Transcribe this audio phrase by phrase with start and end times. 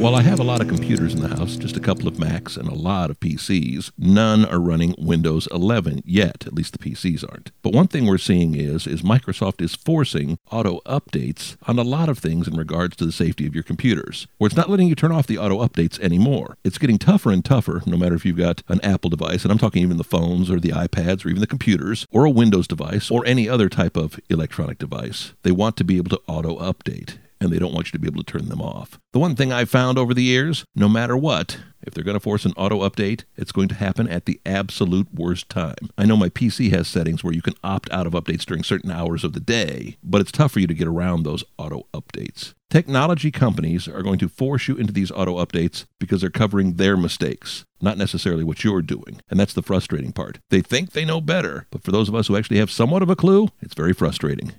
[0.00, 2.56] Well, I have a lot of computers in the house, just a couple of Macs
[2.56, 3.90] and a lot of PCs.
[3.98, 7.50] None are running Windows 11 yet, at least the PCs aren't.
[7.62, 12.08] But one thing we're seeing is is Microsoft is forcing auto updates on a lot
[12.08, 14.28] of things in regards to the safety of your computers.
[14.38, 16.56] Where it's not letting you turn off the auto updates anymore.
[16.62, 19.58] It's getting tougher and tougher no matter if you've got an Apple device, and I'm
[19.58, 23.10] talking even the phones or the iPads or even the computers or a Windows device
[23.10, 25.34] or any other type of electronic device.
[25.42, 28.08] They want to be able to auto update and they don't want you to be
[28.08, 28.98] able to turn them off.
[29.12, 32.20] The one thing I've found over the years, no matter what, if they're going to
[32.20, 35.90] force an auto update, it's going to happen at the absolute worst time.
[35.96, 38.90] I know my PC has settings where you can opt out of updates during certain
[38.90, 42.54] hours of the day, but it's tough for you to get around those auto updates.
[42.70, 46.98] Technology companies are going to force you into these auto updates because they're covering their
[46.98, 49.22] mistakes, not necessarily what you're doing.
[49.30, 50.38] And that's the frustrating part.
[50.50, 53.08] They think they know better, but for those of us who actually have somewhat of
[53.08, 54.52] a clue, it's very frustrating.